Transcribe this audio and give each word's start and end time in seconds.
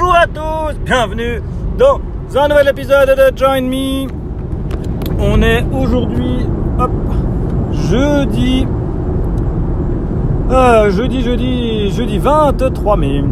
Bonjour 0.00 0.16
à 0.16 0.26
tous, 0.26 0.78
bienvenue 0.82 1.42
dans 1.76 2.00
un 2.34 2.48
nouvel 2.48 2.68
épisode 2.68 3.08
de 3.10 3.36
Join 3.36 3.68
Me. 3.68 4.08
On 5.18 5.42
est 5.42 5.62
aujourd'hui, 5.70 6.46
hop, 6.78 6.90
jeudi, 7.70 8.66
euh, 10.50 10.90
jeudi, 10.90 11.20
jeudi, 11.20 11.90
jeudi 11.90 12.16
23 12.16 12.96
mai. 12.96 13.24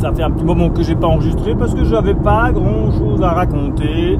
Ça 0.00 0.12
fait 0.12 0.22
un 0.22 0.30
petit 0.30 0.44
moment 0.46 0.70
que 0.70 0.82
j'ai 0.82 0.94
pas 0.94 1.08
enregistré 1.08 1.54
parce 1.54 1.74
que 1.74 1.84
j'avais 1.84 2.14
pas 2.14 2.50
grand 2.50 2.90
chose 2.90 3.22
à 3.22 3.32
raconter. 3.32 4.18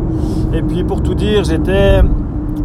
Et 0.52 0.60
puis 0.60 0.84
pour 0.84 1.02
tout 1.02 1.14
dire, 1.14 1.42
j'étais 1.42 2.02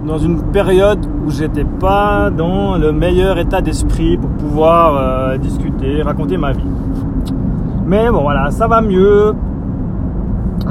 dans 0.05 0.17
une 0.17 0.41
période 0.51 1.05
où 1.25 1.31
j'étais 1.31 1.63
pas 1.63 2.29
dans 2.29 2.77
le 2.77 2.91
meilleur 2.91 3.37
état 3.37 3.61
d'esprit 3.61 4.17
pour 4.17 4.31
pouvoir 4.31 4.97
euh, 4.97 5.37
discuter, 5.37 6.01
raconter 6.01 6.35
ma 6.35 6.51
vie. 6.51 6.67
Mais 7.85 8.09
bon 8.09 8.21
voilà, 8.21 8.51
ça 8.51 8.67
va 8.67 8.81
mieux. 8.81 9.33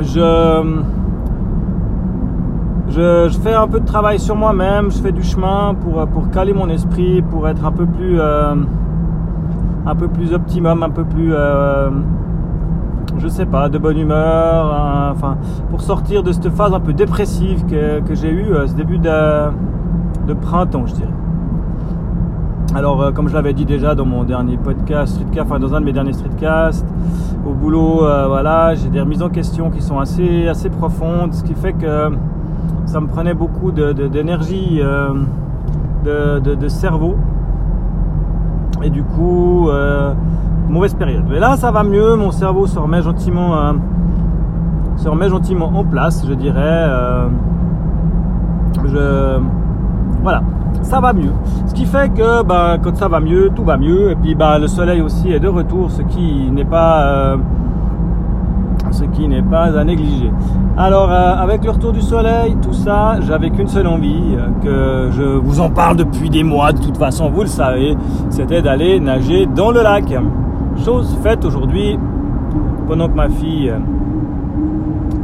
Je, 0.00 0.90
fais 3.42 3.54
un 3.54 3.68
peu 3.68 3.80
de 3.80 3.86
travail 3.86 4.18
sur 4.18 4.36
moi-même, 4.36 4.90
je 4.90 4.98
fais 4.98 5.12
du 5.12 5.22
chemin 5.22 5.74
pour, 5.74 6.06
pour 6.08 6.30
caler 6.30 6.52
mon 6.52 6.68
esprit, 6.68 7.22
pour 7.22 7.48
être 7.48 7.64
un 7.64 7.72
peu 7.72 7.86
plus, 7.86 8.20
euh, 8.20 8.54
un 9.86 9.94
peu 9.94 10.08
plus 10.08 10.32
optimum, 10.32 10.82
un 10.82 10.90
peu 10.90 11.04
plus 11.04 11.32
euh, 11.32 11.90
je 13.18 13.28
sais 13.28 13.46
pas, 13.46 13.68
de 13.68 13.78
bonne 13.78 13.98
humeur, 13.98 14.74
hein, 14.74 15.10
enfin, 15.12 15.36
pour 15.70 15.80
sortir 15.80 16.22
de 16.22 16.32
cette 16.32 16.50
phase 16.50 16.72
un 16.72 16.80
peu 16.80 16.92
dépressive 16.92 17.64
que, 17.66 18.14
j'ai 18.14 18.30
eue 18.30 18.52
euh, 18.52 18.66
ce 18.66 18.74
début 18.74 18.98
de, 18.98 20.34
printemps, 20.40 20.86
je 20.86 20.94
dirais. 20.94 21.08
Alors, 22.74 23.02
euh, 23.02 23.12
comme 23.12 23.28
je 23.28 23.34
l'avais 23.34 23.52
dit 23.52 23.64
déjà 23.64 23.94
dans 23.94 24.04
mon 24.04 24.24
dernier 24.24 24.56
podcast, 24.56 25.14
streetcast, 25.14 25.46
enfin 25.46 25.60
dans 25.60 25.74
un 25.74 25.80
de 25.80 25.86
mes 25.86 25.92
derniers 25.92 26.12
streetcasts, 26.12 26.86
au 27.46 27.52
boulot, 27.52 28.04
euh, 28.04 28.26
voilà, 28.26 28.74
j'ai 28.74 28.88
des 28.88 29.00
remises 29.00 29.22
en 29.22 29.28
question 29.28 29.70
qui 29.70 29.80
sont 29.80 29.98
assez, 29.98 30.48
assez 30.48 30.70
profondes, 30.70 31.34
ce 31.34 31.44
qui 31.44 31.54
fait 31.54 31.72
que 31.72 32.10
ça 32.86 33.00
me 33.00 33.06
prenait 33.06 33.34
beaucoup 33.34 33.70
d'énergie, 33.70 34.80
de, 36.04 36.38
de, 36.38 36.68
cerveau. 36.68 37.16
Et 38.82 38.90
du 38.90 39.02
coup, 39.02 39.68
mauvaise 40.68 40.94
période. 40.94 41.24
Mais 41.28 41.38
là, 41.38 41.56
ça 41.56 41.70
va 41.70 41.82
mieux, 41.82 42.16
mon 42.16 42.30
cerveau 42.30 42.66
se 42.66 42.78
remet 42.78 43.02
gentiment, 43.02 43.56
euh, 43.56 43.72
se 44.96 45.08
remet 45.08 45.28
gentiment 45.28 45.70
en 45.74 45.84
place, 45.84 46.26
je 46.28 46.34
dirais. 46.34 46.86
Euh, 46.88 47.28
voilà, 50.22 50.42
ça 50.82 51.00
va 51.00 51.12
mieux. 51.12 51.32
Ce 51.66 51.74
qui 51.74 51.86
fait 51.86 52.12
que 52.12 52.42
bah, 52.42 52.76
quand 52.82 52.96
ça 52.96 53.08
va 53.08 53.20
mieux, 53.20 53.50
tout 53.54 53.64
va 53.64 53.76
mieux. 53.76 54.10
Et 54.10 54.14
puis 54.16 54.34
bah, 54.34 54.58
le 54.58 54.68
soleil 54.68 55.00
aussi 55.00 55.32
est 55.32 55.40
de 55.40 55.48
retour, 55.48 55.90
ce 55.90 56.02
qui 56.02 56.50
n'est 56.50 56.64
pas, 56.64 57.02
euh, 57.02 57.36
ce 58.90 59.04
qui 59.04 59.26
n'est 59.28 59.42
pas 59.42 59.78
à 59.78 59.84
négliger. 59.84 60.30
Alors 60.76 61.10
avec 61.10 61.64
le 61.64 61.70
retour 61.70 61.92
du 61.92 62.00
soleil, 62.02 62.56
tout 62.60 62.72
ça, 62.72 63.20
j'avais 63.20 63.50
qu'une 63.50 63.68
seule 63.68 63.86
envie, 63.86 64.36
que 64.62 65.08
je 65.12 65.22
vous 65.22 65.60
en 65.60 65.70
parle 65.70 65.96
depuis 65.96 66.30
des 66.30 66.42
mois. 66.42 66.72
De 66.72 66.80
toute 66.80 66.96
façon, 66.96 67.30
vous 67.30 67.42
le 67.42 67.46
savez, 67.46 67.96
c'était 68.28 68.60
d'aller 68.60 68.98
nager 68.98 69.46
dans 69.46 69.70
le 69.70 69.82
lac. 69.82 70.12
Chose 70.84 71.16
faite 71.22 71.44
aujourd'hui, 71.44 71.96
pendant 72.88 73.08
que 73.08 73.14
ma 73.14 73.28
fille 73.28 73.72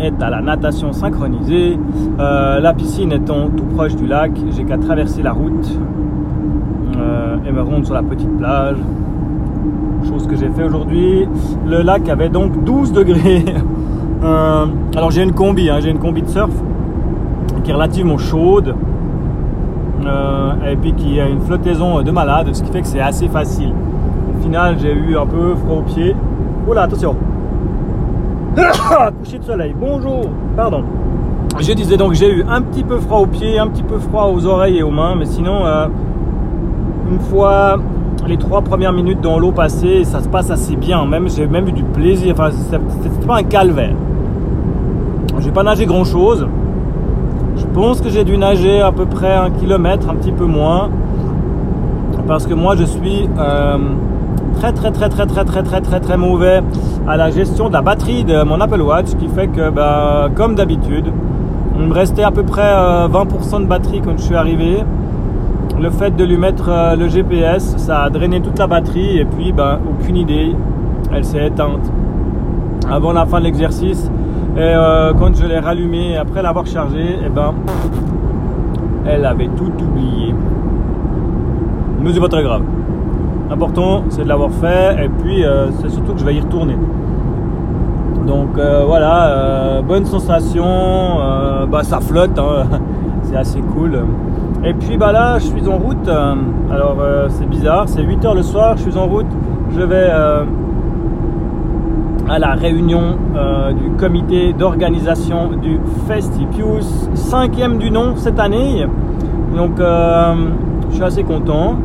est 0.01 0.23
à 0.23 0.31
la 0.31 0.41
natation 0.41 0.93
synchronisée, 0.93 1.79
euh, 2.19 2.61
la 2.61 2.73
piscine 2.73 3.13
étant 3.13 3.49
tout 3.49 3.65
proche 3.65 3.97
du 3.97 4.07
lac, 4.07 4.33
j'ai 4.51 4.65
qu'à 4.65 4.79
traverser 4.79 5.23
la 5.23 5.33
route 5.33 5.79
euh, 6.97 7.37
et 7.47 7.53
me 7.53 7.63
rendre 7.63 7.85
sur 7.85 7.95
la 7.95 8.03
petite 8.03 8.37
plage. 8.39 8.77
Chose 10.09 10.27
que 10.27 10.37
j'ai 10.37 10.49
fait 10.49 10.65
aujourd'hui. 10.65 11.29
Le 11.67 11.83
lac 11.83 12.09
avait 12.09 12.31
donc 12.31 12.65
12 12.65 12.93
degrés. 12.93 13.45
Euh, 14.23 14.67
alors 14.95 15.11
j'ai 15.11 15.23
une 15.23 15.33
combi, 15.33 15.71
hein, 15.71 15.79
j'ai 15.81 15.89
une 15.89 15.99
combi 15.99 16.21
de 16.21 16.29
surf 16.29 16.53
qui 17.65 17.71
est 17.71 17.73
relativement 17.73 18.19
chaude. 18.19 18.75
et 20.71 20.77
puis 20.77 20.93
qui 20.93 21.19
a 21.19 21.27
une 21.27 21.41
flottaison 21.41 22.03
de 22.03 22.11
malade, 22.11 22.51
ce 22.53 22.63
qui 22.63 22.71
fait 22.71 22.83
que 22.83 22.87
c'est 22.87 23.01
assez 23.01 23.29
facile 23.29 23.73
final, 24.41 24.77
j'ai 24.81 24.93
eu 24.93 25.17
un 25.17 25.27
peu 25.27 25.55
froid 25.55 25.77
aux 25.77 25.83
pieds. 25.83 26.17
Oula, 26.67 26.83
attention. 26.83 27.17
Coucher 29.23 29.39
de 29.39 29.45
soleil. 29.45 29.75
Bonjour. 29.79 30.29
Pardon. 30.57 30.83
Je 31.61 31.73
disais 31.73 31.97
donc 31.97 32.15
j'ai 32.15 32.31
eu 32.31 32.45
un 32.49 32.63
petit 32.63 32.83
peu 32.83 32.99
froid 32.99 33.19
aux 33.19 33.27
pieds, 33.27 33.59
un 33.59 33.69
petit 33.69 33.83
peu 33.83 33.99
froid 33.99 34.31
aux 34.35 34.45
oreilles 34.47 34.79
et 34.79 34.83
aux 34.83 34.91
mains, 34.91 35.15
mais 35.15 35.27
sinon, 35.27 35.65
euh, 35.65 35.87
une 37.11 37.21
fois 37.21 37.77
les 38.27 38.37
trois 38.37 38.63
premières 38.63 38.93
minutes 38.93 39.21
dans 39.21 39.39
l'eau 39.39 39.53
passées, 39.53 40.05
ça 40.05 40.21
se 40.21 40.29
passe 40.29 40.51
assez 40.51 40.75
bien. 40.77 41.07
Même 41.07 41.29
j'ai 41.29 41.47
même 41.47 41.69
eu 41.69 41.73
du 41.73 41.85
plaisir. 41.85 42.35
Enfin, 42.37 42.51
c'était 42.51 43.27
pas 43.27 43.37
un 43.37 43.43
calvaire. 43.45 43.95
J'ai 45.39 45.53
pas 45.53 45.63
nagé 45.63 45.87
grand 45.87 46.05
chose. 46.05 46.47
Je 47.57 47.67
pense 47.67 48.01
que 48.01 48.09
j'ai 48.09 48.25
dû 48.25 48.37
nager 48.37 48.81
à 48.81 48.91
peu 48.91 49.07
près 49.07 49.33
un 49.33 49.51
kilomètre, 49.51 50.09
un 50.09 50.15
petit 50.15 50.33
peu 50.33 50.45
moins, 50.45 50.91
parce 52.27 52.47
que 52.47 52.55
moi 52.55 52.75
je 52.75 52.85
suis 52.85 53.29
euh, 53.39 53.77
très 54.61 54.73
très 54.75 54.91
très 54.91 55.09
très 55.09 55.25
très 55.25 55.45
très 55.45 55.63
très 55.63 55.81
très 55.81 56.01
très 56.01 56.17
mauvais 56.19 56.61
à 57.09 57.17
la 57.17 57.31
gestion 57.31 57.69
de 57.69 57.73
la 57.73 57.81
batterie 57.81 58.25
de 58.25 58.43
mon 58.43 58.61
Apple 58.61 58.83
Watch, 58.83 59.07
qui 59.19 59.27
fait 59.29 59.49
que 59.49 59.71
bah, 59.71 60.29
comme 60.35 60.55
d'habitude, 60.55 61.11
il 61.79 61.87
me 61.87 61.95
restait 61.95 62.25
à 62.25 62.31
peu 62.31 62.43
près 62.43 62.71
20% 62.71 63.09
euh, 63.11 63.59
de 63.61 63.65
batterie 63.65 64.03
quand 64.05 64.19
je 64.19 64.23
suis 64.23 64.35
arrivé. 64.35 64.85
Le 65.81 65.89
fait 65.89 66.15
de 66.15 66.25
lui 66.25 66.37
mettre 66.37 66.69
euh, 66.69 66.95
le 66.95 67.09
GPS, 67.09 67.77
ça 67.79 68.03
a 68.03 68.11
drainé 68.11 68.43
toute 68.43 68.59
la 68.59 68.67
batterie 68.67 69.19
et 69.19 69.25
puis 69.25 69.53
bah, 69.53 69.81
aucune 69.89 70.19
idée, 70.19 70.55
elle 71.11 71.25
s'est 71.25 71.47
éteinte 71.47 71.91
avant 72.91 73.13
la 73.13 73.25
fin 73.25 73.39
de 73.39 73.45
l'exercice. 73.45 74.11
Et 74.57 74.61
euh, 74.61 75.15
quand 75.19 75.35
je 75.35 75.47
l'ai 75.47 75.59
rallumée 75.59 76.19
après 76.19 76.43
l'avoir 76.43 76.67
chargée, 76.67 77.13
et 77.13 77.27
eh 77.27 77.31
ben, 77.31 77.55
elle 79.07 79.25
avait 79.25 79.49
tout 79.57 79.73
oublié. 79.83 80.35
Mais 82.03 82.13
c'est 82.13 82.21
pas 82.21 82.29
très 82.29 82.43
grave. 82.43 82.63
L'important, 83.51 84.05
c'est 84.11 84.23
de 84.23 84.29
l'avoir 84.29 84.53
fait 84.53 85.05
et 85.05 85.09
puis 85.09 85.45
euh, 85.45 85.73
c'est 85.73 85.89
surtout 85.89 86.13
que 86.13 86.21
je 86.21 86.25
vais 86.25 86.37
y 86.37 86.41
retourner. 86.41 86.77
Donc 88.25 88.57
euh, 88.57 88.85
voilà, 88.87 89.27
euh, 89.27 89.83
bonne 89.83 90.05
sensation, 90.05 90.65
bah, 91.69 91.83
ça 91.83 91.99
flotte, 91.99 92.39
hein. 92.39 92.67
c'est 93.25 93.35
assez 93.35 93.61
cool. 93.61 94.05
Et 94.65 94.73
puis 94.73 94.97
bah 94.97 95.11
là, 95.11 95.41
je 95.41 95.47
suis 95.47 95.67
en 95.67 95.79
route. 95.79 96.09
alors 96.71 96.99
c'est 97.31 97.49
bizarre, 97.49 97.89
c'est 97.89 98.03
8h 98.03 98.37
le 98.37 98.43
soir, 98.43 98.77
je 98.77 98.83
suis 98.83 98.97
en 98.97 99.07
route. 99.09 99.27
Je 99.77 99.83
vais 99.83 100.11
à 102.29 102.39
la 102.39 102.53
réunion 102.53 103.17
du 103.77 103.91
comité 103.99 104.53
d'organisation 104.53 105.51
du 105.61 105.81
Festipius, 106.07 107.11
cinquième 107.15 107.79
du 107.79 107.91
nom 107.91 108.15
cette 108.15 108.39
année. 108.39 108.87
Donc 109.57 109.73
je 109.79 110.95
suis 110.95 111.05
assez 111.05 111.25
content 111.25 111.79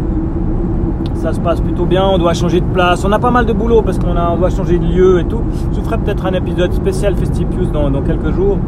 ça 1.25 1.33
se 1.33 1.39
passe 1.39 1.59
plutôt 1.59 1.85
bien, 1.85 2.03
on 2.05 2.19
doit 2.19 2.35
changer 2.35 2.59
de 2.61 2.65
place, 2.67 3.03
on 3.03 3.11
a 3.11 3.17
pas 3.17 3.31
mal 3.31 3.47
de 3.47 3.53
boulot 3.53 3.81
parce 3.81 3.97
qu'on 3.97 4.15
on 4.15 4.37
doit 4.37 4.51
changer 4.51 4.77
de 4.77 4.85
lieu 4.85 5.21
et 5.21 5.25
tout. 5.25 5.41
Je 5.75 5.81
ferai 5.81 5.97
peut-être 5.97 6.23
un 6.27 6.33
épisode 6.33 6.71
spécial 6.71 7.15
Festipius 7.15 7.71
dans, 7.71 7.89
dans, 7.89 8.03
quelques 8.03 8.29
jours. 8.29 8.59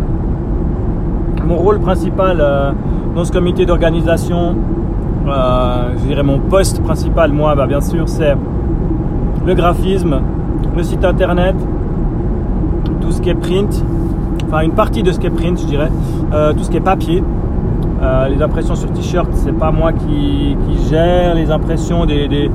Mon 1.45 1.55
rôle 1.57 1.79
principal 1.79 2.37
euh, 2.41 2.71
dans 3.13 3.25
ce 3.25 3.31
comité 3.31 3.67
d'organisation, 3.67 4.55
euh, 5.27 5.89
je 5.99 6.07
dirais 6.07 6.23
mon 6.23 6.39
poste 6.39 6.81
principal, 6.81 7.31
moi, 7.31 7.53
bah, 7.53 7.67
bien 7.67 7.79
sûr, 7.79 8.09
c'est 8.09 8.35
le 9.45 9.53
graphisme, 9.53 10.19
le 10.75 10.81
site 10.81 11.05
internet, 11.05 11.55
tout 13.01 13.11
ce 13.11 13.21
qui 13.21 13.29
est 13.29 13.35
print, 13.35 13.85
enfin 14.47 14.61
une 14.61 14.71
partie 14.71 15.03
de 15.03 15.11
ce 15.11 15.19
qui 15.19 15.27
est 15.27 15.29
print, 15.29 15.61
je 15.61 15.67
dirais, 15.67 15.91
euh, 16.33 16.53
tout 16.53 16.63
ce 16.63 16.71
qui 16.71 16.77
est 16.77 16.81
papier. 16.81 17.23
Euh, 18.01 18.27
les 18.27 18.41
impressions 18.43 18.75
sur 18.75 18.91
t-shirt, 18.91 19.27
c'est 19.33 19.57
pas 19.57 19.71
moi 19.71 19.91
qui, 19.91 20.55
gère 20.89 21.33
les 21.33 21.49
impressions. 21.49 22.05
Des, 22.05 22.51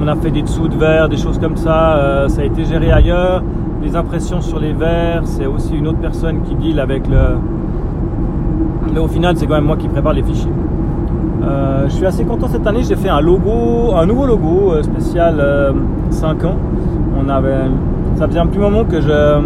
on 0.00 0.06
a 0.06 0.14
fait 0.14 0.30
des 0.30 0.42
dessous 0.42 0.68
de 0.68 0.76
verre, 0.76 1.08
des 1.08 1.16
choses 1.16 1.38
comme 1.38 1.56
ça. 1.56 1.96
Euh, 1.96 2.28
ça 2.28 2.42
a 2.42 2.44
été 2.44 2.64
géré 2.64 2.92
ailleurs. 2.92 3.42
Les 3.82 3.96
impressions 3.96 4.40
sur 4.40 4.60
les 4.60 4.72
verres, 4.72 5.22
c'est 5.24 5.46
aussi 5.46 5.76
une 5.76 5.88
autre 5.88 5.98
personne 5.98 6.42
qui 6.42 6.54
deal 6.54 6.78
avec 6.78 7.08
le. 7.08 7.38
Mais 8.92 9.00
au 9.00 9.08
final, 9.08 9.36
c'est 9.36 9.46
quand 9.46 9.54
même 9.54 9.64
moi 9.64 9.76
qui 9.76 9.88
prépare 9.88 10.12
les 10.12 10.22
fichiers. 10.22 10.52
Euh, 11.42 11.84
je 11.88 11.94
suis 11.94 12.06
assez 12.06 12.24
content 12.24 12.46
cette 12.46 12.66
année. 12.66 12.82
J'ai 12.84 12.96
fait 12.96 13.08
un 13.08 13.20
logo, 13.20 13.94
un 13.96 14.06
nouveau 14.06 14.26
logo 14.26 14.80
spécial 14.82 15.42
5 16.10 16.44
ans. 16.44 16.56
On 17.20 17.28
avait, 17.28 17.64
ça 18.14 18.28
faisait 18.28 18.38
un 18.38 18.46
petit 18.46 18.58
moment 18.60 18.84
que 18.84 19.00
je 19.00 19.40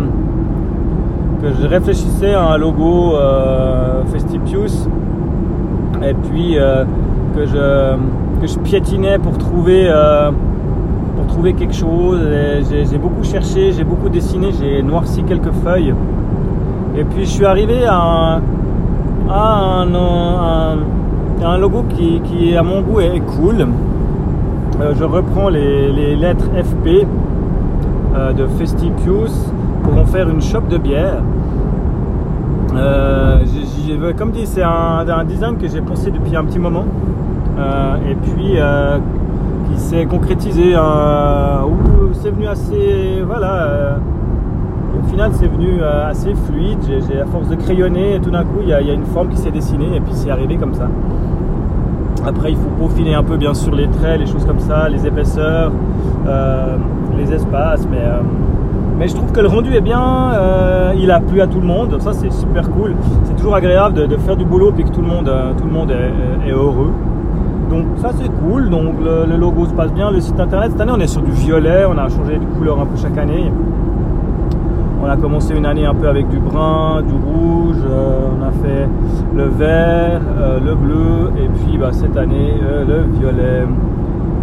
que 1.41 1.53
je 1.61 1.67
réfléchissais 1.67 2.35
à 2.35 2.43
un 2.43 2.59
logo 2.59 3.15
Festipius 4.13 4.89
et 6.03 6.15
puis 6.15 6.59
euh, 6.59 6.85
que, 7.35 7.47
je, 7.47 8.47
je 8.47 8.59
piétinais 8.61 9.19
pour 9.19 9.37
trouver, 9.39 9.87
euh, 9.89 10.31
pour 11.17 11.27
trouver 11.27 11.55
quelque 11.55 11.75
chose. 11.75 12.21
J'ai 12.71 12.99
beaucoup 12.99 13.25
cherché, 13.25 13.73
j'ai 13.73 13.85
beaucoup 13.85 14.09
dessiné, 14.09 14.49
j'ai 14.59 14.83
noirci 14.83 15.23
quelques 15.25 15.53
feuilles. 15.65 15.95
Et 16.97 17.05
puis 17.05 17.25
je 17.25 17.31
suis 17.31 17.45
arrivé 17.47 17.85
à 17.87 18.41
un, 19.31 19.87
logo 21.59 21.85
qui, 21.91 22.21
qui, 22.23 22.57
à 22.57 22.63
mon 22.63 22.83
goût 22.83 23.01
est 23.01 23.21
cool. 23.21 23.67
Euh, 24.81 24.95
je 24.97 25.05
reprends 25.05 25.49
les, 25.49 26.17
lettres 26.17 26.49
FP. 26.55 27.07
de 28.37 28.47
Festipius 28.59 29.53
pourront 29.83 30.07
faire 30.07 30.29
une 30.29 30.43
shop 30.43 30.63
de 30.69 30.77
bière. 30.79 31.23
Comme 34.17 34.31
dit, 34.31 34.47
c'est 34.47 34.63
un, 34.63 35.25
design 35.25 35.57
que 35.57 35.69
j'ai 35.69 35.81
pensé 35.81 36.11
depuis 36.11 36.37
un 36.37 36.45
petit 36.45 36.59
moment. 36.59 36.85
et 38.09 38.15
puis 38.15 38.57
qui 39.71 39.81
s'est 39.81 40.07
concrétisé, 40.07 40.75
c'est 42.15 42.31
venu 42.31 42.47
assez. 42.47 43.23
Voilà 43.27 43.99
au 44.99 45.11
final, 45.11 45.31
c'est 45.35 45.47
venu 45.47 45.79
euh, 45.81 46.11
assez 46.11 46.35
fluide. 46.35 46.79
J'ai, 47.09 47.21
à 47.21 47.27
force 47.27 47.49
de 47.49 47.55
crayonner, 47.55 48.21
tout 48.23 48.31
d'un 48.31 48.43
coup, 48.43 48.61
il 48.63 48.69
y, 48.69 48.73
a 48.73 48.81
une 48.81 49.07
forme 49.07 49.29
qui 49.29 49.37
s'est 49.37 49.51
dessinée 49.51 49.97
et 49.97 50.01
puis 50.01 50.13
c'est 50.13 50.31
arrivé 50.31 50.57
comme 50.57 50.75
ça. 50.75 50.89
Après, 52.27 52.51
il 52.51 52.57
faut 52.57 52.71
peaufiner 52.79 53.15
un 53.15 53.23
peu, 53.23 53.37
bien 53.37 53.55
sûr, 53.55 53.75
les 53.75 53.89
traits, 53.89 54.21
les 54.21 54.27
choses 54.27 54.45
comme 54.45 54.61
ça, 54.61 54.89
les 54.89 55.07
épaisseurs, 55.07 55.73
euh, 56.27 56.77
les 57.17 57.33
espaces. 57.33 57.87
Mais, 57.91 58.01
euh, 58.01 58.21
mais 58.99 59.09
je 59.09 59.15
trouve 59.15 59.31
que 59.33 59.41
le 59.41 59.49
rendu 59.49 59.75
est 59.75 59.81
bien. 59.81 60.33
il 60.97 61.11
a 61.11 61.21
plu 61.21 61.41
à 61.41 61.47
tout 61.47 61.61
le 61.61 61.67
monde. 61.67 61.97
Ça, 62.01 62.13
c'est 62.13 62.33
super 62.33 62.69
cool. 62.71 62.95
C'est 63.25 63.37
toujours 63.37 63.55
agréable 63.55 64.09
de, 64.09 64.17
faire 64.17 64.37
du 64.37 64.45
boulot 64.45 64.73
et 64.79 64.83
que 64.83 64.91
tout 64.91 65.03
le 65.03 65.09
monde, 65.09 65.33
tout 65.57 65.65
le 65.65 65.73
monde 65.73 65.91
est, 65.91 66.51
heureux. 66.51 66.93
Donc 67.71 67.85
ça 67.99 68.13
c'est 68.19 68.31
cool, 68.41 68.71
donc 68.71 68.95
le, 69.03 69.37
logo 69.37 69.67
se 69.67 69.75
passe 69.75 69.93
bien, 69.93 70.11
le 70.11 70.21
site 70.21 70.41
internet, 70.41 70.71
cette 70.73 70.81
année 70.81 70.93
on 70.97 71.01
est 71.01 71.07
sur 71.07 71.21
du 71.21 71.31
violet, 71.33 71.85
on 71.87 71.99
a 71.99 72.09
changé 72.09 72.39
de 72.39 72.45
couleur 72.57 72.81
un 72.81 72.87
peu 72.87 72.97
chaque 72.97 73.19
année. 73.19 73.53
On 75.01 75.07
a 75.07 75.17
commencé 75.17 75.55
une 75.55 75.65
année 75.65 75.87
un 75.87 75.95
peu 75.95 76.09
avec 76.09 76.29
du 76.29 76.39
brun, 76.39 77.03
du 77.03 77.15
rouge, 77.15 77.77
euh, 77.89 78.29
on 78.39 78.43
a 78.43 78.51
fait 78.51 78.89
le 79.35 79.45
vert, 79.45 80.21
euh, 80.39 80.59
le 80.61 80.75
bleu, 80.75 81.31
et 81.37 81.49
puis 81.49 81.79
bah, 81.79 81.93
cette 81.93 82.17
année 82.17 82.55
euh, 82.63 82.85
le 82.85 83.19
violet. 83.19 83.67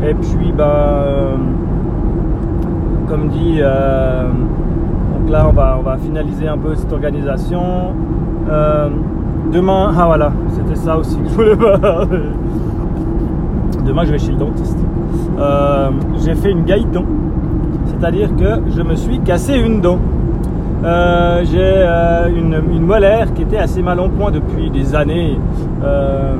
Et 0.07 0.13
puis 0.13 0.51
bah 0.55 1.05
comme 3.07 3.29
dit, 3.29 3.59
donc 3.59 5.29
là 5.29 5.45
on 5.47 5.51
va, 5.51 5.77
on 5.79 5.83
va 5.83 5.97
finaliser 5.97 6.47
un 6.47 6.57
peu 6.57 6.75
cette 6.75 6.91
organisation. 6.91 7.93
demain, 9.51 9.93
ah 9.97 10.05
voilà, 10.05 10.31
c'était 10.49 10.75
ça 10.75 10.97
aussi 10.97 11.17
que 11.17 11.29
je 11.29 11.33
voulais 11.33 11.55
parler. 11.55 12.19
Demain 13.85 14.05
je 14.05 14.11
vais 14.11 14.19
chez 14.19 14.31
le 14.31 14.37
dentiste. 14.37 14.79
J'ai 16.23 16.35
fait 16.35 16.51
une 16.51 16.63
gaïton, 16.63 17.05
c'est-à-dire 17.85 18.35
que 18.35 18.69
je 18.75 18.81
me 18.81 18.95
suis 18.95 19.19
cassé 19.19 19.55
une 19.55 19.81
dent. 19.81 19.99
Euh, 20.85 21.43
j'ai 21.45 21.57
euh, 21.59 22.27
une, 22.27 22.79
molaire 22.79 23.33
qui 23.33 23.41
était 23.41 23.57
assez 23.57 23.81
mal 23.81 23.99
en 23.99 24.09
point 24.09 24.29
depuis 24.29 24.69
des 24.69 24.93
années, 24.93 25.39
euh, 25.83 26.35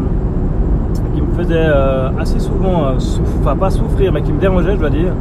qui 1.15 1.21
me 1.21 1.33
faisait 1.43 1.67
assez 2.19 2.39
souvent, 2.39 2.93
enfin 3.39 3.55
pas 3.55 3.69
souffrir, 3.69 4.11
mais 4.11 4.21
qui 4.21 4.33
me 4.33 4.39
dérangeait, 4.39 4.73
je 4.73 4.79
dois 4.79 4.89
dire. 4.89 5.13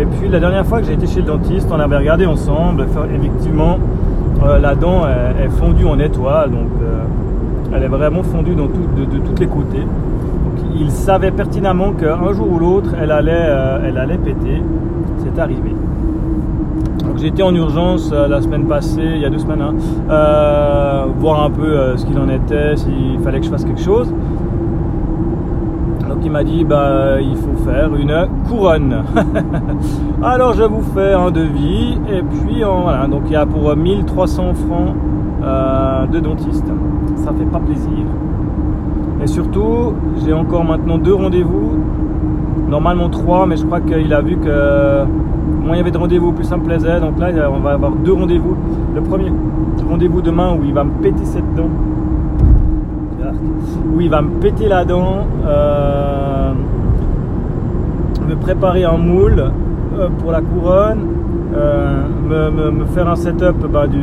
Et 0.00 0.06
puis 0.06 0.28
la 0.28 0.40
dernière 0.40 0.66
fois 0.66 0.80
que 0.80 0.86
j'ai 0.86 0.94
été 0.94 1.06
chez 1.06 1.20
le 1.20 1.26
dentiste, 1.26 1.68
on 1.70 1.78
avait 1.78 1.96
regardé 1.96 2.26
ensemble, 2.26 2.86
effectivement, 3.14 3.78
la 4.60 4.74
dent 4.74 5.02
est, 5.06 5.48
fondue 5.50 5.84
en 5.86 5.98
étoile, 5.98 6.50
donc 6.50 6.68
elle 7.74 7.82
est 7.82 7.88
vraiment 7.88 8.22
fondue 8.22 8.54
de, 8.54 8.62
tous 8.62 9.40
les 9.40 9.46
côtés. 9.46 9.80
Donc 9.80 10.66
il 10.78 10.90
savait 10.90 11.30
pertinemment 11.30 11.92
qu'un 11.92 12.32
jour 12.32 12.50
ou 12.50 12.58
l'autre, 12.58 12.90
elle 13.00 13.12
allait, 13.12 13.48
elle 13.84 13.98
allait 13.98 14.18
péter. 14.18 14.62
C'est 15.18 15.40
arrivé. 15.40 15.74
J'ai 17.16 17.28
été 17.28 17.42
en 17.42 17.54
urgence 17.54 18.10
euh, 18.12 18.26
la 18.26 18.42
semaine 18.42 18.66
passée, 18.66 19.00
il 19.02 19.20
y 19.20 19.24
a 19.24 19.30
deux 19.30 19.38
semaines, 19.38 19.60
hein, 19.62 19.74
euh, 20.10 21.04
voir 21.18 21.44
un 21.44 21.50
peu 21.50 21.62
euh, 21.62 21.96
ce 21.96 22.04
qu'il 22.04 22.18
en 22.18 22.28
était, 22.28 22.76
s'il 22.76 23.18
fallait 23.22 23.38
que 23.38 23.46
je 23.46 23.50
fasse 23.50 23.64
quelque 23.64 23.80
chose. 23.80 24.12
Il 26.24 26.30
m'a 26.30 26.42
dit 26.42 26.64
bah 26.64 27.20
il 27.20 27.36
faut 27.36 27.54
faire 27.64 27.94
une 27.94 28.26
couronne. 28.48 29.04
Alors 30.22 30.54
je 30.54 30.62
vous 30.62 30.80
fais 30.94 31.12
un 31.12 31.30
devis 31.30 31.98
et 32.10 32.22
puis 32.22 32.62
voilà 32.62 33.06
donc 33.06 33.22
il 33.26 33.32
y 33.32 33.36
a 33.36 33.46
pour 33.46 33.76
1300 33.76 34.54
francs 34.54 34.94
de 36.10 36.20
dentiste. 36.20 36.66
Ça 37.16 37.32
fait 37.32 37.44
pas 37.44 37.60
plaisir. 37.60 38.06
Et 39.22 39.26
surtout 39.26 39.92
j'ai 40.24 40.32
encore 40.32 40.64
maintenant 40.64 40.98
deux 40.98 41.14
rendez-vous. 41.14 41.72
Normalement 42.68 43.10
trois 43.10 43.46
mais 43.46 43.56
je 43.56 43.64
crois 43.66 43.80
qu'il 43.80 44.12
a 44.12 44.20
vu 44.20 44.36
que 44.38 45.04
Moins 45.64 45.76
il 45.76 45.78
y 45.78 45.80
avait 45.80 45.90
de 45.90 45.98
rendez-vous, 45.98 46.32
plus 46.32 46.44
ça 46.44 46.56
me 46.56 46.64
plaisait. 46.64 47.00
Donc 47.00 47.18
là, 47.18 47.30
on 47.50 47.60
va 47.60 47.72
avoir 47.72 47.92
deux 47.92 48.12
rendez-vous. 48.12 48.56
Le 48.94 49.00
premier 49.00 49.32
rendez-vous 49.88 50.20
demain 50.20 50.54
où 50.54 50.64
il 50.64 50.74
va 50.74 50.84
me 50.84 50.90
péter 51.02 51.24
cette 51.24 51.54
dent. 51.54 51.70
Où 53.94 54.00
il 54.00 54.10
va 54.10 54.22
me 54.22 54.30
péter 54.40 54.68
la 54.68 54.84
dent. 54.84 55.26
Euh, 55.46 56.52
me 58.28 58.34
préparer 58.36 58.84
un 58.84 58.96
moule 58.96 59.50
euh, 59.98 60.08
pour 60.18 60.32
la 60.32 60.40
couronne. 60.40 61.08
Euh, 61.56 62.02
me, 62.70 62.84
faire 62.86 63.08
un 63.08 63.16
setup 63.16 63.66
bah, 63.70 63.86
du, 63.86 64.00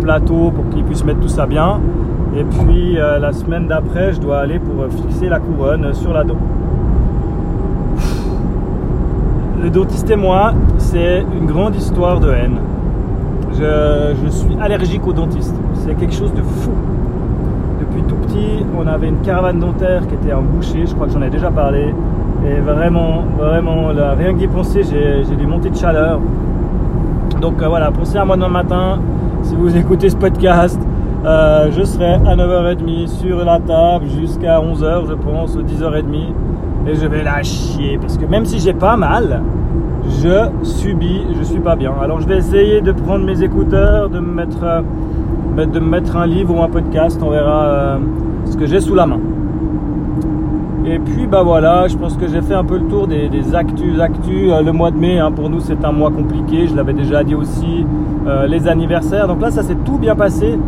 plateau 0.00 0.52
pour 0.52 0.70
qu'il 0.70 0.84
puisse 0.84 1.04
mettre 1.04 1.20
tout 1.20 1.28
ça 1.28 1.46
bien. 1.46 1.80
Et 2.36 2.44
puis 2.44 2.94
la 2.94 3.32
semaine 3.32 3.66
d'après, 3.66 4.12
je 4.12 4.20
dois 4.20 4.38
aller 4.38 4.58
pour 4.60 4.86
fixer 4.90 5.28
la 5.28 5.40
couronne 5.40 5.92
sur 5.92 6.12
la 6.12 6.22
dent 6.24 6.36
le 9.62 9.70
dentiste 9.70 10.08
et 10.10 10.16
moi, 10.16 10.52
c'est 10.78 11.24
une 11.38 11.46
grande 11.46 11.74
histoire 11.76 12.20
de 12.20 12.30
haine. 12.30 12.58
Je, 13.52 14.30
suis 14.30 14.56
allergique 14.60 15.06
aux 15.06 15.12
dentistes. 15.12 15.54
C'est 15.74 15.94
quelque 15.94 16.14
chose 16.14 16.32
de 16.32 16.42
fou. 16.42 16.70
On 18.78 18.86
avait 18.86 19.08
une 19.08 19.20
caravane 19.20 19.58
dentaire 19.58 20.06
qui 20.06 20.14
était 20.14 20.32
en 20.32 20.42
boucher, 20.42 20.86
je 20.86 20.94
crois 20.94 21.06
que 21.06 21.12
j'en 21.12 21.22
ai 21.22 21.30
déjà 21.30 21.50
parlé. 21.50 21.94
Et 22.46 22.60
vraiment, 22.60 23.24
vraiment, 23.36 23.88
rien 23.88 24.32
que 24.32 24.38
d'y 24.38 24.46
penser, 24.46 24.82
j'ai 24.82 25.36
des 25.36 25.46
montées 25.46 25.70
de 25.70 25.76
chaleur. 25.76 26.20
Donc 27.40 27.62
euh, 27.62 27.68
voilà, 27.68 27.90
pensez 27.90 28.16
à 28.16 28.24
moi 28.24 28.36
demain 28.36 28.48
matin, 28.48 28.98
si 29.42 29.54
vous 29.54 29.76
écoutez 29.76 30.08
ce 30.08 30.16
podcast, 30.16 30.80
euh, 31.24 31.70
je 31.76 31.82
serai 31.84 32.14
à 32.14 32.36
9h30 32.36 33.06
sur 33.06 33.44
la 33.44 33.58
table 33.60 34.06
jusqu'à 34.20 34.60
11h, 34.60 35.08
je 35.08 35.14
pense, 35.14 35.56
10h30 35.56 36.32
et 36.86 36.94
je 36.94 37.06
vais 37.06 37.22
la 37.22 37.40
parce 38.00 38.16
que 38.16 38.24
même 38.26 38.44
si 38.46 38.58
j'ai 38.60 38.72
pas 38.72 38.96
mal, 38.96 39.42
je 40.22 40.48
subis, 40.64 41.22
je 41.38 41.44
suis 41.44 41.60
pas 41.60 41.76
bien. 41.76 41.92
Alors 42.00 42.20
je 42.20 42.26
vais 42.26 42.38
essayer 42.38 42.80
de 42.80 42.92
prendre 42.92 43.24
mes 43.24 43.42
écouteurs, 43.42 44.08
de 44.08 44.18
me 44.20 44.32
mettre, 44.32 44.62
euh, 44.62 44.80
de 45.66 45.80
mettre 45.80 46.16
un 46.16 46.26
livre 46.26 46.56
ou 46.56 46.62
un 46.62 46.68
podcast, 46.68 47.20
on 47.22 47.30
verra 47.30 47.64
euh, 47.64 47.98
ce 48.44 48.56
que 48.56 48.66
j'ai 48.66 48.80
sous 48.80 48.94
la 48.94 49.06
main. 49.06 49.20
Et 50.86 50.98
puis 50.98 51.26
bah 51.26 51.42
voilà, 51.42 51.86
je 51.88 51.96
pense 51.96 52.16
que 52.16 52.28
j'ai 52.28 52.40
fait 52.40 52.54
un 52.54 52.64
peu 52.64 52.78
le 52.78 52.86
tour 52.86 53.06
des, 53.06 53.54
actus, 53.54 54.00
actus. 54.00 54.52
Euh, 54.52 54.62
le 54.62 54.72
mois 54.72 54.90
de 54.90 54.96
mai, 54.96 55.18
hein, 55.18 55.30
pour 55.32 55.50
nous 55.50 55.60
c'est 55.60 55.84
un 55.84 55.92
mois 55.92 56.10
compliqué, 56.10 56.66
je 56.66 56.74
l'avais 56.74 56.94
déjà 56.94 57.24
dit 57.24 57.34
aussi. 57.34 57.84
les 58.46 58.68
anniversaires, 58.68 59.26
donc 59.26 59.40
là 59.40 59.50
ça 59.50 59.62
s'est 59.62 59.78
tout 59.86 59.98
bien 59.98 60.14
passé. 60.14 60.58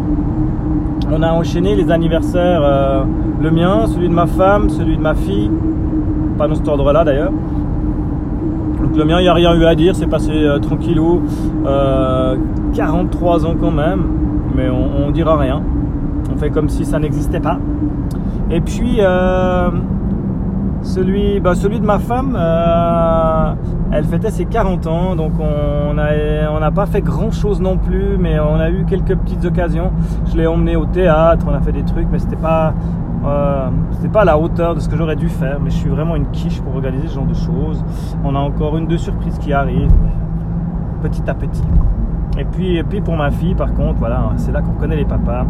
On 1.12 1.23
a 1.23 1.31
enchaîné 1.31 1.75
les 1.75 1.91
anniversaires, 1.91 2.62
le 3.43 3.50
mien, 3.50 3.87
celui 3.87 4.09
de 4.09 4.15
ma 4.15 4.26
femme, 4.26 4.71
celui 4.71 4.97
de 4.97 5.03
ma 5.03 5.15
fille, 5.15 5.50
pas 6.38 6.49
dans 6.49 6.55
cet 6.55 6.69
ordre-là 6.69 7.05
d'ailleurs. 7.05 7.33
Le 8.97 9.05
mien, 9.05 9.21
il 9.21 9.23
n'y 9.23 9.29
a 9.29 9.35
rien 9.35 9.55
eu 9.55 9.65
à 9.65 9.75
dire, 9.75 9.95
c'est 9.95 10.09
passé 10.09 10.33
euh, 10.33 10.59
tranquillou. 10.59 11.23
43 12.75 13.45
euh, 13.45 13.49
ans 13.49 13.55
quand 13.59 13.71
même, 13.71 14.03
on, 14.69 15.11
dira 15.11 15.37
rien. 15.37 15.62
On 16.33 16.37
fait 16.37 16.50
comme 16.50 16.69
si 16.69 16.85
ça 16.85 16.99
n'existait 16.99 17.40
pas. 17.40 17.59
Et 18.50 18.61
puis 18.61 18.97
euh, 18.99 19.71
celui, 20.83 21.40
bah, 21.40 21.55
celui 21.55 21.81
de 21.81 21.87
ma 21.87 21.99
femme, 21.99 22.37
elle 23.93 24.05
fêtait 24.05 24.31
ses 24.31 24.45
40 24.45 24.87
ans, 24.87 25.17
donc 25.17 25.33
on 25.38 25.95
n'a 25.95 26.11
on 26.50 26.73
pas 26.73 26.87
fait 26.87 27.00
grand 27.00 27.31
chose 27.31 27.61
non 27.61 27.76
plus, 27.76 28.17
mais 28.19 28.38
on 28.40 28.57
a 28.57 28.71
eu 28.71 28.85
quelques 28.85 29.17
petites 29.17 29.45
occasions. 29.45 29.93
Je 30.31 30.37
l'ai 30.37 30.47
emmené 30.47 30.76
au 30.76 30.87
théâtre, 30.87 31.47
on 31.49 31.55
a 31.55 31.61
fait 31.61 31.73
des 31.73 31.85
trucs, 31.85 32.09
mais 32.11 32.19
c'était 32.19 32.37
pas 32.37 32.75
euh, 33.25 33.69
pas 34.12 34.23
à 34.23 34.25
la 34.25 34.38
hauteur 34.38 34.75
de 34.75 34.81
ce 34.81 34.88
que 34.88 34.97
j'aurais 34.97 35.17
dû 35.17 35.29
faire, 35.29 35.61
mais 35.61 35.71
je 35.71 35.76
suis 35.76 35.90
vraiment 35.90 36.17
une 36.17 36.31
quiche 36.31 36.61
pour 36.61 36.75
organiser 36.75 37.09
ce 37.09 37.14
genre 37.14 37.26
de 37.26 37.35
choses. 37.35 37.85
On 38.25 38.35
a 38.35 38.38
encore 38.38 38.76
une 38.76 38.87
deux 38.87 38.99
surprises 38.99 39.38
qui 39.38 39.52
arrivent, 39.52 39.93
petit 41.02 41.29
à 41.29 41.35
petit. 41.35 41.62
Et 42.41 42.45
puis, 42.45 42.77
et 42.77 42.83
puis 42.83 43.01
pour 43.01 43.17
ma 43.17 43.31
fille, 43.31 43.55
par 43.55 43.73
contre, 43.75 43.99
voilà, 43.99 44.33
c'est 44.37 44.53
là 44.53 44.63
qu'on 44.63 44.73
connaît 44.73 44.97
les 44.97 45.05
papas, 45.05 45.47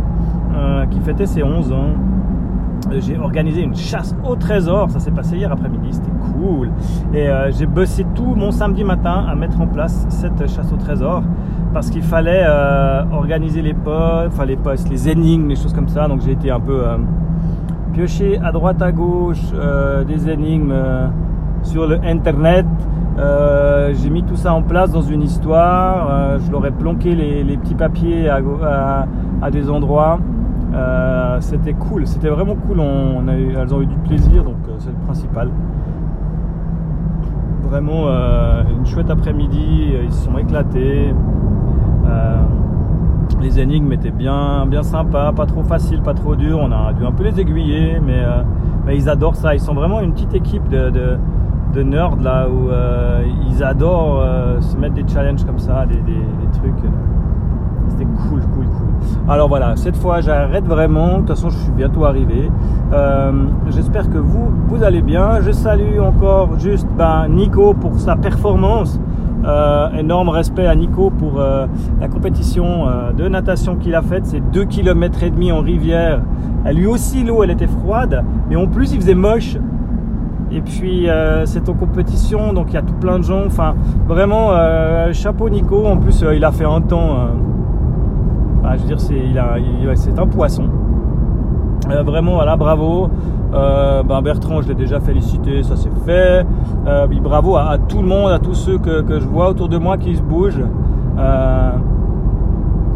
euh, 0.54 0.86
qui 0.86 1.00
fêtait 1.00 1.26
ses 1.26 1.42
11 1.42 1.72
ans. 1.72 1.94
J'ai 2.98 3.18
organisé 3.18 3.62
une 3.62 3.76
chasse 3.76 4.16
au 4.24 4.34
trésor, 4.36 4.90
ça 4.90 4.98
s'est 4.98 5.10
passé 5.10 5.36
hier 5.36 5.52
après-midi, 5.52 5.88
c'était 5.92 6.10
cool. 6.32 6.70
Et 7.14 7.28
euh, 7.28 7.52
j'ai 7.52 7.66
bossé 7.66 8.04
tout 8.14 8.34
mon 8.34 8.50
samedi 8.50 8.84
matin 8.84 9.24
à 9.28 9.34
mettre 9.34 9.60
en 9.60 9.66
place 9.66 10.06
cette 10.08 10.48
chasse 10.48 10.72
au 10.72 10.76
trésor 10.76 11.22
parce 11.72 11.90
qu'il 11.90 12.02
fallait 12.02 12.44
organiser 13.12 13.62
les 13.62 13.74
postes, 13.74 14.28
enfin 14.32 14.44
les 14.44 14.56
postes, 14.56 14.88
les 14.90 15.08
énigmes, 15.08 15.48
les 15.48 15.56
choses 15.56 15.72
comme 15.72 15.88
ça. 15.88 16.08
Donc 16.08 16.22
j'ai 16.22 16.32
été 16.32 16.50
un 16.50 16.58
peu 16.58 16.82
piocher 17.92 18.38
à 18.42 18.52
droite 18.52 18.80
à 18.82 18.92
gauche 18.92 19.42
euh, 19.54 20.04
des 20.04 20.28
énigmes 20.28 20.72
euh, 20.72 21.06
sur 21.62 21.86
le 21.86 22.00
internet. 22.04 22.66
Euh, 23.20 23.92
j'ai 24.00 24.08
mis 24.08 24.22
tout 24.22 24.36
ça 24.36 24.54
en 24.54 24.62
place 24.62 24.92
dans 24.92 25.02
une 25.02 25.22
histoire. 25.22 26.38
je 26.38 26.50
leur 26.50 26.64
ai 26.66 26.70
planqué 26.70 27.14
les, 27.14 27.56
petits 27.56 27.74
papiers 27.74 28.28
à, 28.30 29.50
des 29.50 29.68
endroits. 29.70 30.18
c'était 31.40 31.74
cool, 31.74 32.06
c'était 32.06 32.28
vraiment 32.28 32.54
cool. 32.54 32.80
Elles 32.80 33.74
ont 33.74 33.82
eu 33.82 33.86
du 33.86 33.96
plaisir, 33.96 34.44
donc 34.44 34.56
c'est 34.78 34.90
le 34.90 35.04
principal. 35.04 35.50
vraiment 37.68 38.06
une 38.08 38.86
chouette 38.86 39.10
après-midi. 39.10 39.92
Ils 40.02 40.12
se 40.12 40.24
sont 40.24 40.38
éclatés. 40.38 41.14
les 43.40 43.58
énigmes 43.58 43.92
étaient 43.92 44.10
bien, 44.10 44.66
bien 44.66 44.82
sympas, 44.82 45.32
pas 45.32 45.46
trop 45.46 45.62
faciles, 45.62 46.00
pas 46.00 46.14
trop 46.14 46.36
dures. 46.36 46.60
On 46.62 46.72
a 46.72 46.92
dû 46.92 47.04
un 47.04 47.12
peu 47.12 47.24
les 47.24 47.38
aiguiller, 47.38 48.00
mais, 48.00 48.24
ils 48.94 49.08
adorent 49.10 49.36
ça. 49.36 49.54
Ils 49.54 49.60
sont 49.60 49.74
vraiment 49.74 50.00
une 50.00 50.12
petite 50.12 50.34
équipe 50.34 50.68
de, 50.68 51.18
nerds 51.76 52.16
là 52.22 52.48
où 52.48 52.68
ils 53.50 53.62
adorent 53.62 54.24
se 54.60 54.76
mettre 54.76 54.94
des 54.94 55.04
challenges 55.06 55.44
comme 55.44 55.58
ça, 55.58 55.86
des, 55.86 55.96
trucs. 56.58 56.90
C'était 57.88 58.04
cool, 58.04 58.40
cool, 58.54 58.66
cool. 58.66 58.90
Alors 59.28 59.48
voilà, 59.48 59.76
cette 59.76 59.96
fois 59.96 60.20
j'arrête 60.20 60.64
vraiment. 60.64 61.14
De 61.14 61.18
toute 61.18 61.28
façon, 61.30 61.50
je 61.50 61.56
suis 61.56 61.72
bientôt 61.72 62.04
arrivé. 62.04 62.50
Euh, 62.92 63.32
j'espère 63.68 64.10
que 64.10 64.18
vous, 64.18 64.82
allez 64.82 65.02
bien. 65.02 65.40
Je 65.40 65.50
salue 65.50 66.00
encore 66.00 66.58
juste 66.58 66.88
ben, 66.96 67.28
Nico 67.28 67.74
pour 67.74 67.98
sa 67.98 68.16
performance. 68.16 69.00
Euh, 69.44 69.90
énorme 69.92 70.28
respect 70.28 70.66
à 70.66 70.74
Nico 70.74 71.10
pour 71.10 71.40
euh, 71.40 71.66
la 71.98 72.08
compétition 72.08 72.86
de 73.16 73.28
natation 73.28 73.76
qu'il 73.76 73.94
a 73.94 74.02
faite. 74.02 74.26
C'est 74.26 74.40
2 74.40 74.64
km 74.64 75.22
et 75.22 75.30
demi 75.30 75.52
en 75.52 75.60
rivière. 75.60 76.22
Lui 76.72 76.86
aussi, 76.86 77.24
l'eau, 77.24 77.42
elle 77.42 77.50
était 77.50 77.66
froide. 77.66 78.24
Mais 78.48 78.56
en 78.56 78.66
plus, 78.66 78.92
il 78.92 79.00
faisait 79.00 79.14
moche. 79.14 79.56
Et 80.52 80.60
puis 80.60 81.08
c'est 81.44 81.68
en 81.68 81.74
compétition, 81.74 82.52
donc 82.52 82.66
il 82.70 82.74
y 82.74 82.78
a 82.78 82.82
tout 82.82 82.94
plein 82.94 83.18
de 83.18 83.24
gens. 83.24 83.44
Enfin, 83.46 83.74
vraiment, 84.08 84.50
chapeau 85.12 85.48
Nico. 85.48 85.86
En 85.86 85.96
plus, 85.96 86.24
il 86.34 86.44
a 86.44 86.50
fait 86.50 86.64
un 86.64 86.80
temps 86.80 87.28
bah, 88.62 88.76
je 88.76 88.82
veux 88.82 88.88
dire, 88.88 89.96
c'est 89.96 90.18
un 90.18 90.26
poisson. 90.26 90.64
Euh, 91.90 92.02
vraiment, 92.02 92.34
voilà, 92.34 92.56
bravo. 92.56 93.08
Euh, 93.52 94.02
ben 94.04 94.22
Bertrand, 94.22 94.62
je 94.62 94.68
l'ai 94.68 94.74
déjà 94.74 95.00
félicité, 95.00 95.62
ça 95.62 95.74
c'est 95.76 95.92
fait. 96.04 96.46
Euh, 96.86 97.06
bravo 97.20 97.56
à, 97.56 97.78
tout 97.88 98.00
le 98.00 98.06
monde, 98.06 98.30
à 98.30 98.38
tous 98.38 98.54
ceux 98.54 98.78
que, 98.78 99.02
je 99.08 99.26
vois 99.26 99.48
autour 99.48 99.68
de 99.68 99.76
moi 99.76 99.96
qui 99.98 100.14
se 100.14 100.22
bougent. 100.22 100.64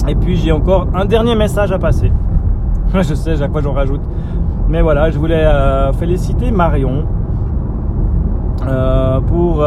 et 0.07 0.15
puis 0.15 0.37
j'ai 0.37 0.53
encore 0.53 0.87
un 0.95 1.07
dernier 1.07 1.35
message 1.35 1.73
à 1.73 1.79
passer. 1.79 2.13
je 2.95 3.15
sais, 3.15 3.43
à 3.43 3.49
quoi 3.49 3.61
j'en 3.61 3.73
rajoute. 3.73 4.03
Mais 4.69 4.83
voilà, 4.83 5.11
je 5.11 5.19
voulais 5.19 5.45
féliciter 5.99 6.51
Marion 6.51 7.05
pour, 9.27 9.65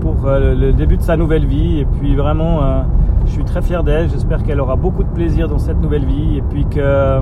pour 0.00 0.30
le 0.30 0.72
début 0.72 0.96
de 0.96 1.02
sa 1.02 1.16
nouvelle 1.16 1.46
vie. 1.46 1.80
Et 1.80 1.84
puis 1.84 2.14
vraiment 2.14 2.84
je 3.28 3.32
suis 3.32 3.44
très 3.44 3.62
fier 3.62 3.82
d'elle. 3.84 4.08
J'espère 4.08 4.42
qu'elle 4.42 4.60
aura 4.60 4.76
beaucoup 4.76 5.04
de 5.04 5.08
plaisir 5.10 5.48
dans 5.48 5.58
cette 5.58 5.80
nouvelle 5.80 6.04
vie 6.04 6.38
et 6.38 6.42
puis 6.42 6.64
que 6.64 7.20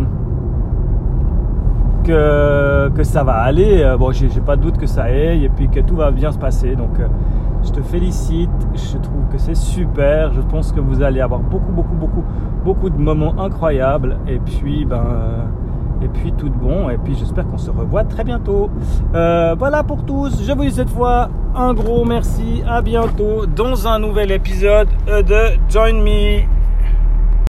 que, 2.05 2.88
que 2.90 3.02
ça 3.02 3.25
va 3.25 3.35
aller. 3.35 3.83
Euh, 3.83 3.97
bon, 3.97 4.12
j'ai 4.12 4.28
pas 4.40 4.57
de 4.57 4.62
doute 4.62 4.78
que 4.78 4.87
ça 4.87 5.05
aille 5.05 5.45
et 5.45 5.49
puis 5.49 5.69
que 5.69 5.81
tout 5.81 5.97
va 5.97 6.12
bien 6.12 6.31
se 6.31 6.38
passer. 6.38 6.76
Donc, 6.76 7.00
euh, 7.00 7.09
je 7.64 7.71
te 7.73 7.81
félicite. 7.83 8.50
Je 8.75 8.99
trouve 8.99 9.26
que 9.33 9.38
c'est 9.38 9.57
super. 9.57 10.33
Je 10.33 10.40
pense 10.40 10.71
que 10.71 10.78
vous 10.78 11.02
allez 11.02 11.21
avoir 11.21 11.40
beaucoup, 11.40 11.73
beaucoup, 11.73 11.97
beaucoup, 11.97 12.23
beaucoup 12.64 12.90
de 12.90 12.99
moments 12.99 13.35
incroyables. 13.40 14.19
Et 14.28 14.38
puis, 14.38 14.85
ben. 14.85 15.02
Et 16.03 16.09
puis 16.09 16.33
tout 16.33 16.49
de 16.49 16.55
bon. 16.55 16.91
Et 16.91 16.99
puis 16.99 17.15
j'espère 17.15 17.47
qu'on 17.47 17.59
se 17.59 17.71
revoit 17.71 18.05
très 18.05 18.25
bientôt. 18.25 18.71
Euh, 19.15 19.55
voilà 19.59 19.83
pour 19.83 20.05
tous. 20.05 20.43
Je 20.43 20.53
vous 20.53 20.65
dis 20.65 20.73
cette 20.73 20.91
fois 20.91 21.29
un 21.55 21.75
gros 21.75 22.05
merci. 22.05 22.62
À 22.69 22.83
bientôt 22.83 23.47
dans 23.47 23.87
un 23.87 23.99
nouvel 23.99 24.31
épisode 24.31 24.88
de 25.07 25.59
Join 25.69 26.03
Me. 26.03 26.56